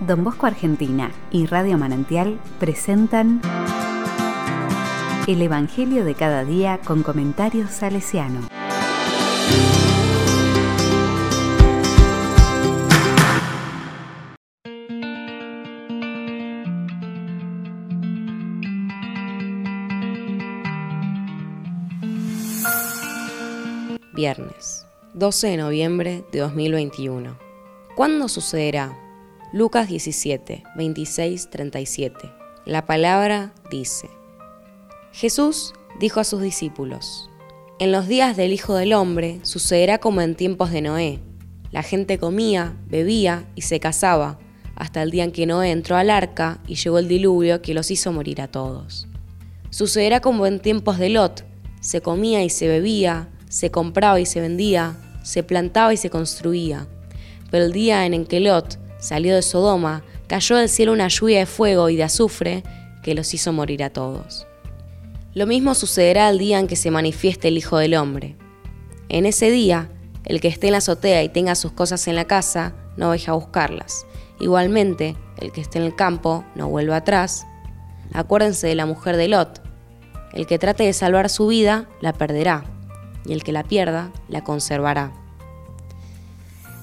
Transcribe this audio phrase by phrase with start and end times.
[0.00, 3.40] Don Bosco Argentina y Radio Manantial presentan
[5.26, 8.48] El Evangelio de cada día con comentarios salesiano.
[24.14, 27.36] Viernes, 12 de noviembre de 2021.
[27.96, 29.07] ¿Cuándo sucederá?
[29.50, 32.18] Lucas 17, 26, 37.
[32.66, 34.10] La palabra dice,
[35.10, 37.30] Jesús dijo a sus discípulos,
[37.78, 41.20] En los días del Hijo del Hombre sucederá como en tiempos de Noé.
[41.70, 44.38] La gente comía, bebía y se casaba,
[44.76, 47.90] hasta el día en que Noé entró al arca y llegó el diluvio que los
[47.90, 49.08] hizo morir a todos.
[49.70, 51.46] Sucederá como en tiempos de Lot,
[51.80, 56.86] se comía y se bebía, se compraba y se vendía, se plantaba y se construía.
[57.50, 61.46] Pero el día en que Lot salió de Sodoma, cayó del cielo una lluvia de
[61.46, 62.62] fuego y de azufre
[63.02, 64.46] que los hizo morir a todos.
[65.34, 68.36] Lo mismo sucederá el día en que se manifieste el Hijo del Hombre.
[69.08, 69.90] En ese día,
[70.24, 73.32] el que esté en la azotea y tenga sus cosas en la casa, no vaya
[73.32, 74.06] a buscarlas.
[74.40, 77.46] Igualmente, el que esté en el campo, no vuelva atrás.
[78.12, 79.62] Acuérdense de la mujer de Lot.
[80.32, 82.64] El que trate de salvar su vida, la perderá,
[83.24, 85.12] y el que la pierda, la conservará.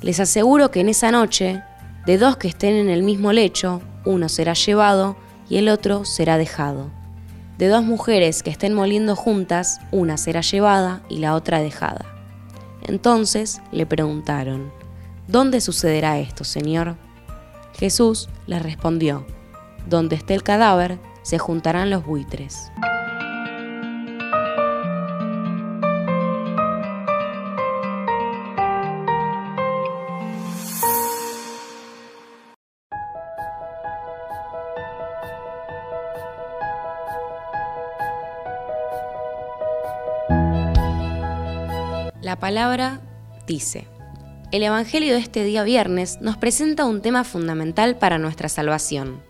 [0.00, 1.62] Les aseguro que en esa noche
[2.06, 5.16] de dos que estén en el mismo lecho, uno será llevado
[5.48, 6.90] y el otro será dejado.
[7.58, 12.04] De dos mujeres que estén moliendo juntas, una será llevada y la otra dejada.
[12.82, 14.72] Entonces le preguntaron,
[15.28, 16.96] ¿Dónde sucederá esto, Señor?
[17.78, 19.24] Jesús les respondió,
[19.88, 22.72] Donde esté el cadáver, se juntarán los buitres.
[42.32, 43.02] La palabra
[43.46, 43.86] dice,
[44.52, 49.22] el Evangelio de este día viernes nos presenta un tema fundamental para nuestra salvación.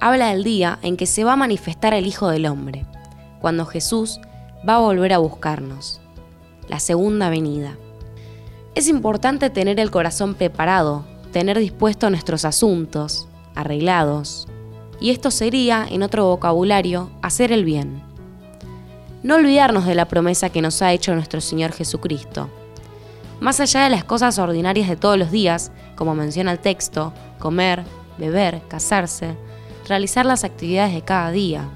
[0.00, 2.86] Habla del día en que se va a manifestar el Hijo del Hombre,
[3.40, 4.18] cuando Jesús
[4.68, 6.00] va a volver a buscarnos,
[6.68, 7.76] la segunda venida.
[8.74, 14.48] Es importante tener el corazón preparado, tener dispuesto nuestros asuntos, arreglados,
[15.00, 18.09] y esto sería, en otro vocabulario, hacer el bien
[19.22, 22.48] no olvidarnos de la promesa que nos ha hecho nuestro Señor Jesucristo.
[23.40, 27.84] Más allá de las cosas ordinarias de todos los días, como menciona el texto, comer,
[28.18, 29.36] beber, casarse,
[29.88, 31.68] realizar las actividades de cada día.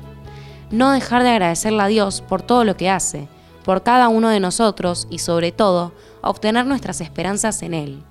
[0.71, 3.28] No dejar de agradecerle a Dios por todo lo que hace,
[3.65, 8.03] por cada uno de nosotros y sobre todo, obtener nuestras esperanzas en Él.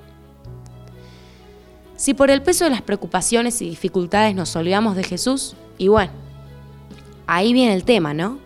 [1.95, 6.11] Si por el peso de las preocupaciones y dificultades nos olvidamos de Jesús, y bueno,
[7.27, 8.42] ahí viene el tema, ¿no?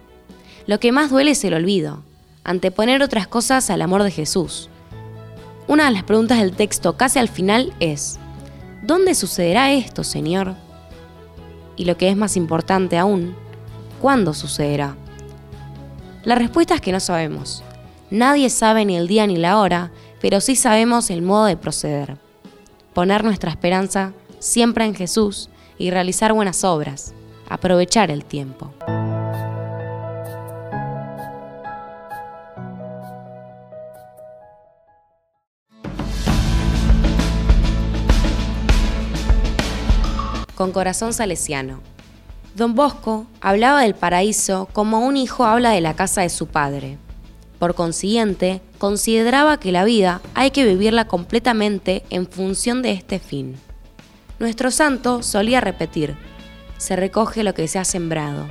[0.67, 2.03] Lo que más duele es el olvido,
[2.43, 4.69] anteponer otras cosas al amor de Jesús.
[5.65, 8.19] Una de las preguntas del texto casi al final es,
[8.83, 10.55] ¿dónde sucederá esto, Señor?
[11.77, 13.33] Y lo que es más importante aún,
[14.01, 14.97] ¿cuándo sucederá?
[16.25, 17.63] La respuesta es que no sabemos.
[18.09, 22.17] Nadie sabe ni el día ni la hora, pero sí sabemos el modo de proceder.
[22.93, 27.13] Poner nuestra esperanza siempre en Jesús y realizar buenas obras,
[27.47, 28.73] aprovechar el tiempo.
[40.57, 41.81] Con corazón salesiano.
[42.55, 46.97] Don Bosco hablaba del paraíso como un hijo habla de la casa de su padre.
[47.59, 53.55] Por consiguiente, consideraba que la vida hay que vivirla completamente en función de este fin.
[54.39, 56.15] Nuestro santo solía repetir,
[56.77, 58.49] se recoge lo que se ha sembrado.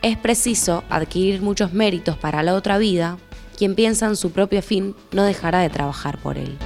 [0.00, 3.18] Es preciso adquirir muchos méritos para la otra vida,
[3.58, 6.56] quien piensa en su propio fin no dejará de trabajar por él.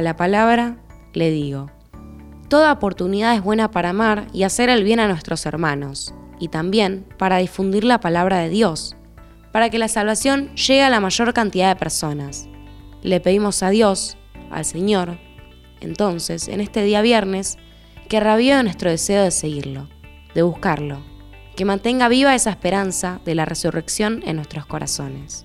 [0.00, 0.76] La palabra
[1.12, 1.70] le digo,
[2.48, 7.06] toda oportunidad es buena para amar y hacer el bien a nuestros hermanos, y también
[7.18, 8.96] para difundir la palabra de Dios,
[9.52, 12.48] para que la salvación llegue a la mayor cantidad de personas.
[13.02, 14.16] Le pedimos a Dios,
[14.50, 15.18] al Señor,
[15.80, 17.58] entonces, en este día viernes,
[18.08, 19.88] que ravive nuestro deseo de seguirlo,
[20.34, 21.02] de buscarlo,
[21.56, 25.44] que mantenga viva esa esperanza de la resurrección en nuestros corazones.